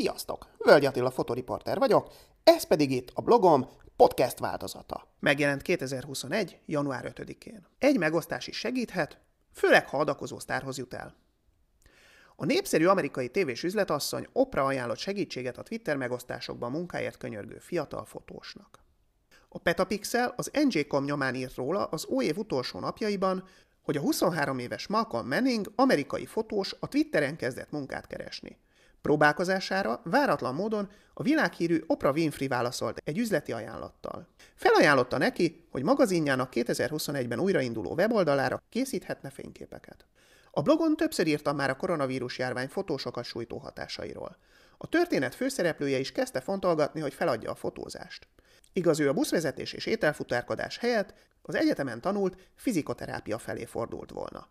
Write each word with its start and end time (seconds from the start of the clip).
Sziasztok! 0.00 0.46
Völgy 0.58 0.84
Attila 0.84 1.10
fotoriporter 1.10 1.78
vagyok, 1.78 2.12
ez 2.44 2.64
pedig 2.64 2.90
itt 2.90 3.10
a 3.14 3.20
blogom 3.20 3.68
podcast 3.96 4.38
változata. 4.38 5.08
Megjelent 5.18 5.62
2021. 5.62 6.58
január 6.66 7.12
5-én. 7.14 7.66
Egy 7.78 7.98
megosztás 7.98 8.46
is 8.46 8.56
segíthet, 8.56 9.18
főleg 9.52 9.88
ha 9.88 9.98
adakozó 9.98 10.38
sztárhoz 10.38 10.78
jut 10.78 10.94
el. 10.94 11.14
A 12.36 12.44
népszerű 12.44 12.86
amerikai 12.86 13.28
tévés 13.28 13.62
üzletasszony 13.62 14.26
Oprah 14.32 14.66
ajánlott 14.66 14.98
segítséget 14.98 15.58
a 15.58 15.62
Twitter 15.62 15.96
megosztásokban 15.96 16.70
munkáért 16.70 17.16
könyörgő 17.16 17.58
fiatal 17.58 18.04
fotósnak. 18.04 18.78
A 19.48 19.58
Petapixel 19.58 20.34
az 20.36 20.50
NJ.com 20.52 21.04
nyomán 21.04 21.34
írt 21.34 21.54
róla 21.54 21.84
az 21.84 22.06
új 22.06 22.30
utolsó 22.36 22.78
napjaiban, 22.78 23.44
hogy 23.82 23.96
a 23.96 24.00
23 24.00 24.58
éves 24.58 24.86
Malcolm 24.86 25.28
Manning, 25.28 25.72
amerikai 25.74 26.26
fotós, 26.26 26.74
a 26.78 26.88
Twitteren 26.88 27.36
kezdett 27.36 27.70
munkát 27.70 28.06
keresni. 28.06 28.58
Próbálkozására 29.00 30.00
váratlan 30.04 30.54
módon 30.54 30.90
a 31.14 31.22
világhírű 31.22 31.80
Oprah 31.86 32.14
Winfrey 32.14 32.48
válaszolt 32.48 33.00
egy 33.04 33.18
üzleti 33.18 33.52
ajánlattal. 33.52 34.28
Felajánlotta 34.54 35.18
neki, 35.18 35.66
hogy 35.70 35.82
magazinjának 35.82 36.52
2021-ben 36.54 37.40
újrainduló 37.40 37.94
weboldalára 37.94 38.62
készíthetne 38.68 39.30
fényképeket. 39.30 40.06
A 40.50 40.62
blogon 40.62 40.96
többször 40.96 41.26
írtam 41.26 41.56
már 41.56 41.70
a 41.70 41.76
koronavírus 41.76 42.38
járvány 42.38 42.68
fotósokat 42.68 43.24
sújtó 43.24 43.58
hatásairól. 43.58 44.36
A 44.78 44.86
történet 44.86 45.34
főszereplője 45.34 45.98
is 45.98 46.12
kezdte 46.12 46.40
fontolgatni, 46.40 47.00
hogy 47.00 47.14
feladja 47.14 47.50
a 47.50 47.54
fotózást. 47.54 48.28
Igaz, 48.72 49.00
ő 49.00 49.08
a 49.08 49.12
buszvezetés 49.12 49.72
és 49.72 49.86
ételfutárkodás 49.86 50.78
helyett 50.78 51.14
az 51.42 51.54
egyetemen 51.54 52.00
tanult 52.00 52.36
fizikoterápia 52.54 53.38
felé 53.38 53.64
fordult 53.64 54.10
volna. 54.10 54.48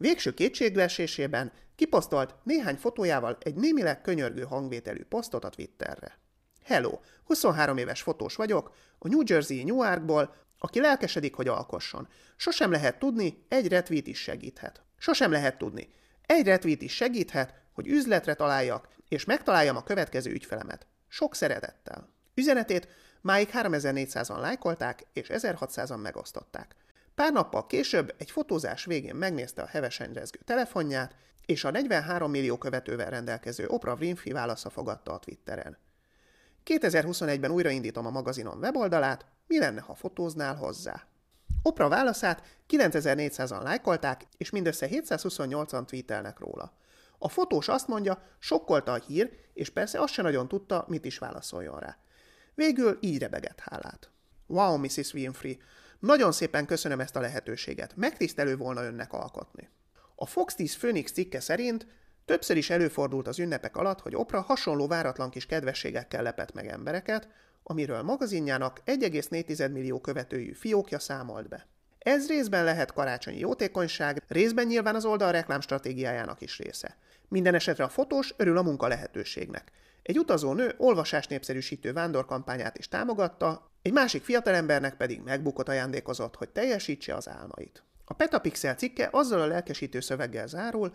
Végső 0.00 0.34
kétségbeesésében 0.34 1.52
kiposztolt 1.76 2.34
néhány 2.42 2.76
fotójával 2.76 3.38
egy 3.40 3.54
némileg 3.54 4.00
könyörgő 4.00 4.42
hangvételű 4.42 5.04
posztot 5.04 5.44
a 5.44 5.48
Twitterre. 5.48 6.18
Hello, 6.64 6.98
23 7.24 7.76
éves 7.76 8.02
fotós 8.02 8.34
vagyok, 8.34 8.74
a 8.98 9.08
New 9.08 9.20
Jersey 9.24 9.64
Newarkból, 9.64 10.34
aki 10.58 10.80
lelkesedik, 10.80 11.34
hogy 11.34 11.48
alkosson. 11.48 12.08
Sosem 12.36 12.70
lehet 12.70 12.98
tudni, 12.98 13.44
egy 13.48 13.68
retweet 13.68 14.06
is 14.06 14.18
segíthet. 14.18 14.82
Sosem 14.98 15.30
lehet 15.30 15.58
tudni. 15.58 15.88
Egy 16.26 16.46
retweet 16.46 16.82
is 16.82 16.94
segíthet, 16.94 17.54
hogy 17.72 17.86
üzletre 17.86 18.34
találjak, 18.34 18.88
és 19.08 19.24
megtaláljam 19.24 19.76
a 19.76 19.82
következő 19.82 20.30
ügyfelemet. 20.30 20.86
Sok 21.08 21.34
szeretettel. 21.34 22.08
Üzenetét 22.34 22.88
máig 23.20 23.48
3400-an 23.52 24.40
lájkolták, 24.40 25.06
és 25.12 25.26
1600-an 25.30 26.02
megosztották. 26.02 26.74
Pár 27.20 27.32
nappal 27.32 27.66
később 27.66 28.14
egy 28.18 28.30
fotózás 28.30 28.84
végén 28.84 29.14
megnézte 29.14 29.62
a 29.62 29.66
hevesen 29.66 30.12
rezgő 30.12 30.38
telefonját, 30.44 31.14
és 31.46 31.64
a 31.64 31.70
43 31.70 32.30
millió 32.30 32.58
követővel 32.58 33.10
rendelkező 33.10 33.66
Oprah 33.66 34.00
Winfrey 34.00 34.32
válasza 34.32 34.70
fogadta 34.70 35.12
a 35.12 35.18
Twitteren. 35.18 35.78
2021-ben 36.66 37.50
újraindítom 37.50 38.06
a 38.06 38.10
magazinon 38.10 38.58
weboldalát, 38.58 39.26
mi 39.46 39.58
lenne, 39.58 39.80
ha 39.80 39.94
fotóznál 39.94 40.54
hozzá? 40.54 41.06
Oprah 41.62 41.88
válaszát 41.88 42.42
9400-an 42.68 43.62
lájkolták, 43.62 44.26
és 44.36 44.50
mindössze 44.50 44.88
728-an 44.90 45.84
tweetelnek 45.84 46.38
róla. 46.38 46.72
A 47.18 47.28
fotós 47.28 47.68
azt 47.68 47.88
mondja, 47.88 48.22
sokkolta 48.38 48.92
a 48.92 49.02
hír, 49.06 49.30
és 49.54 49.70
persze 49.70 50.00
azt 50.00 50.12
se 50.12 50.22
nagyon 50.22 50.48
tudta, 50.48 50.84
mit 50.88 51.04
is 51.04 51.18
válaszoljon 51.18 51.78
rá. 51.78 51.96
Végül 52.54 52.98
így 53.00 53.18
rebegett 53.18 53.60
hálát. 53.60 54.10
Wow, 54.46 54.76
Mrs. 54.76 55.12
Winfrey, 55.14 55.58
nagyon 56.00 56.32
szépen 56.32 56.66
köszönöm 56.66 57.00
ezt 57.00 57.16
a 57.16 57.20
lehetőséget, 57.20 57.96
megtisztelő 57.96 58.56
volna 58.56 58.84
önnek 58.84 59.12
alkotni. 59.12 59.68
A 60.14 60.26
Fox 60.26 60.54
10 60.54 60.76
Phoenix 60.76 61.12
cikke 61.12 61.40
szerint 61.40 61.86
többször 62.24 62.56
is 62.56 62.70
előfordult 62.70 63.28
az 63.28 63.38
ünnepek 63.38 63.76
alatt, 63.76 64.00
hogy 64.00 64.16
Opra 64.16 64.40
hasonló 64.40 64.86
váratlan 64.86 65.30
kis 65.30 65.46
kedvességekkel 65.46 66.22
lepett 66.22 66.52
meg 66.52 66.66
embereket, 66.66 67.28
amiről 67.62 68.02
magazinjának 68.02 68.80
1,4 68.86 69.72
millió 69.72 70.00
követőjű 70.00 70.52
fiókja 70.52 70.98
számolt 70.98 71.48
be. 71.48 71.66
Ez 71.98 72.28
részben 72.28 72.64
lehet 72.64 72.92
karácsonyi 72.92 73.38
jótékonyság, 73.38 74.22
részben 74.28 74.66
nyilván 74.66 74.94
az 74.94 75.04
oldal 75.04 75.32
reklám 75.32 75.60
stratégiájának 75.60 76.40
is 76.40 76.58
része. 76.58 76.96
Minden 77.28 77.54
esetre 77.54 77.84
a 77.84 77.88
fotós 77.88 78.34
örül 78.36 78.56
a 78.56 78.62
munka 78.62 78.88
lehetőségnek. 78.88 79.72
Egy 80.02 80.18
utazó 80.18 80.52
nő 80.52 80.74
olvasás 80.76 81.26
népszerűsítő 81.26 81.92
vándorkampányát 81.92 82.78
is 82.78 82.88
támogatta, 82.88 83.70
egy 83.82 83.92
másik 83.92 84.24
fiatalembernek 84.24 84.96
pedig 84.96 85.20
megbukott 85.20 85.68
ajándékozott, 85.68 86.36
hogy 86.36 86.48
teljesítse 86.48 87.14
az 87.14 87.28
álmait. 87.28 87.84
A 88.04 88.14
Petapixel 88.14 88.74
cikke 88.74 89.08
azzal 89.12 89.40
a 89.40 89.46
lelkesítő 89.46 90.00
szöveggel 90.00 90.46
zárul, 90.46 90.94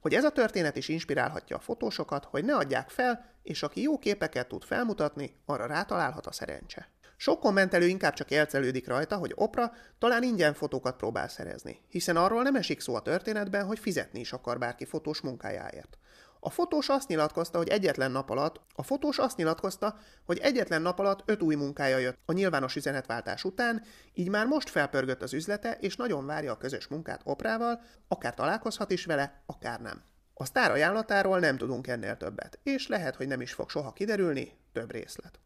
hogy 0.00 0.14
ez 0.14 0.24
a 0.24 0.30
történet 0.30 0.76
is 0.76 0.88
inspirálhatja 0.88 1.56
a 1.56 1.60
fotósokat, 1.60 2.24
hogy 2.24 2.44
ne 2.44 2.56
adják 2.56 2.90
fel, 2.90 3.34
és 3.42 3.62
aki 3.62 3.82
jó 3.82 3.98
képeket 3.98 4.48
tud 4.48 4.64
felmutatni, 4.64 5.36
arra 5.44 5.66
rátalálhat 5.66 6.26
a 6.26 6.32
szerencse. 6.32 6.88
Sok 7.16 7.40
kommentelő 7.40 7.86
inkább 7.86 8.12
csak 8.12 8.30
elcelődik 8.30 8.88
rajta, 8.88 9.16
hogy 9.16 9.32
Opra 9.34 9.72
talán 9.98 10.22
ingyen 10.22 10.54
fotókat 10.54 10.96
próbál 10.96 11.28
szerezni, 11.28 11.80
hiszen 11.88 12.16
arról 12.16 12.42
nem 12.42 12.54
esik 12.54 12.80
szó 12.80 12.94
a 12.94 13.02
történetben, 13.02 13.66
hogy 13.66 13.78
fizetni 13.78 14.20
is 14.20 14.32
akar 14.32 14.58
bárki 14.58 14.84
fotós 14.84 15.20
munkájáért. 15.20 15.98
A 16.46 16.50
fotós 16.50 16.88
azt 16.88 17.08
nyilatkozta, 17.08 17.58
hogy 17.58 17.68
egyetlen 17.68 18.10
nap 18.10 18.30
alatt, 18.30 18.60
a 18.74 18.82
fotós 18.82 19.18
azt 19.18 19.36
nyilatkozta, 19.36 19.98
hogy 20.24 20.38
egyetlen 20.38 20.82
nap 20.82 20.98
alatt 20.98 21.22
öt 21.24 21.42
új 21.42 21.54
munkája 21.54 21.98
jött 21.98 22.18
a 22.24 22.32
nyilvános 22.32 22.76
üzenetváltás 22.76 23.44
után, 23.44 23.82
így 24.14 24.28
már 24.28 24.46
most 24.46 24.68
felpörgött 24.68 25.22
az 25.22 25.32
üzlete, 25.32 25.76
és 25.80 25.96
nagyon 25.96 26.26
várja 26.26 26.52
a 26.52 26.56
közös 26.56 26.86
munkát 26.86 27.20
Oprával, 27.24 27.80
akár 28.08 28.34
találkozhat 28.34 28.90
is 28.90 29.04
vele, 29.04 29.42
akár 29.46 29.80
nem. 29.80 30.02
A 30.34 30.44
sztár 30.44 30.70
ajánlatáról 30.70 31.38
nem 31.38 31.56
tudunk 31.56 31.86
ennél 31.86 32.16
többet, 32.16 32.58
és 32.62 32.86
lehet, 32.86 33.16
hogy 33.16 33.26
nem 33.26 33.40
is 33.40 33.52
fog 33.52 33.70
soha 33.70 33.92
kiderülni 33.92 34.52
több 34.72 34.90
részlet. 34.90 35.40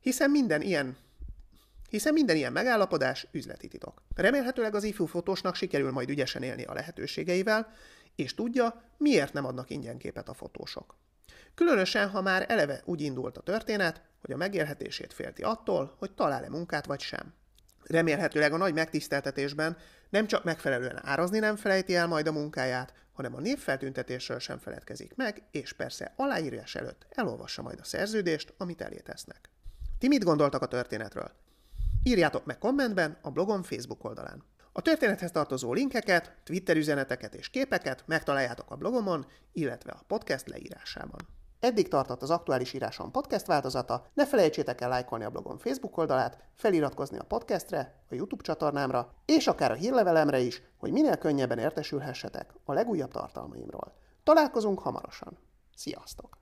Hiszen 0.00 0.30
minden 0.30 0.62
ilyen 0.62 0.96
hiszen 1.88 2.12
minden 2.12 2.36
ilyen 2.36 2.52
megállapodás 2.52 3.26
üzleti 3.32 3.68
titok. 3.68 4.02
Remélhetőleg 4.14 4.74
az 4.74 4.84
ifjú 4.84 5.06
fotósnak 5.06 5.54
sikerül 5.54 5.90
majd 5.90 6.10
ügyesen 6.10 6.42
élni 6.42 6.64
a 6.64 6.72
lehetőségeivel, 6.72 7.72
és 8.18 8.34
tudja, 8.34 8.82
miért 8.96 9.32
nem 9.32 9.44
adnak 9.44 9.70
ingyen 9.70 9.98
képet 9.98 10.28
a 10.28 10.34
fotósok. 10.34 10.94
Különösen, 11.54 12.08
ha 12.08 12.20
már 12.20 12.44
eleve 12.48 12.82
úgy 12.84 13.00
indult 13.00 13.36
a 13.36 13.40
történet, 13.42 14.02
hogy 14.20 14.32
a 14.32 14.36
megélhetését 14.36 15.12
félti 15.12 15.42
attól, 15.42 15.94
hogy 15.98 16.14
talál-e 16.14 16.48
munkát 16.48 16.86
vagy 16.86 17.00
sem. 17.00 17.34
Remélhetőleg 17.84 18.52
a 18.52 18.56
nagy 18.56 18.74
megtiszteltetésben 18.74 19.76
nem 20.10 20.26
csak 20.26 20.44
megfelelően 20.44 21.00
árazni 21.06 21.38
nem 21.38 21.56
felejti 21.56 21.94
el 21.94 22.06
majd 22.06 22.26
a 22.26 22.32
munkáját, 22.32 22.94
hanem 23.12 23.34
a 23.34 23.40
névfeltüntetésről 23.40 24.38
sem 24.38 24.58
feledkezik 24.58 25.14
meg, 25.16 25.42
és 25.50 25.72
persze 25.72 26.12
aláírás 26.16 26.74
előtt 26.74 27.06
elolvassa 27.10 27.62
majd 27.62 27.78
a 27.80 27.84
szerződést, 27.84 28.54
amit 28.56 28.80
elé. 28.80 29.02
Ti 29.98 30.08
mit 30.08 30.24
gondoltak 30.24 30.62
a 30.62 30.66
történetről? 30.66 31.30
Írjátok 32.02 32.44
meg 32.44 32.58
kommentben 32.58 33.18
a 33.22 33.30
blogom 33.30 33.62
Facebook 33.62 34.04
oldalán. 34.04 34.44
A 34.78 34.80
történethez 34.80 35.30
tartozó 35.30 35.72
linkeket, 35.72 36.32
Twitter 36.44 36.76
üzeneteket 36.76 37.34
és 37.34 37.50
képeket 37.50 38.02
megtaláljátok 38.06 38.70
a 38.70 38.76
blogomon, 38.76 39.26
illetve 39.52 39.92
a 39.92 40.02
podcast 40.06 40.48
leírásában. 40.48 41.28
Eddig 41.60 41.88
tartott 41.88 42.22
az 42.22 42.30
aktuális 42.30 42.72
írásom 42.72 43.10
podcast 43.10 43.46
változata, 43.46 44.06
ne 44.14 44.26
felejtsétek 44.26 44.80
el 44.80 44.88
lájkolni 44.88 45.24
a 45.24 45.30
blogom 45.30 45.58
Facebook 45.58 45.96
oldalát, 45.96 46.38
feliratkozni 46.54 47.18
a 47.18 47.24
podcastre, 47.24 47.94
a 48.10 48.14
YouTube 48.14 48.42
csatornámra, 48.42 49.14
és 49.24 49.46
akár 49.46 49.70
a 49.70 49.74
hírlevelemre 49.74 50.38
is, 50.38 50.62
hogy 50.76 50.92
minél 50.92 51.16
könnyebben 51.16 51.58
értesülhessetek 51.58 52.54
a 52.64 52.72
legújabb 52.72 53.10
tartalmaimról. 53.10 53.92
Találkozunk 54.22 54.78
hamarosan. 54.78 55.38
Sziasztok! 55.76 56.36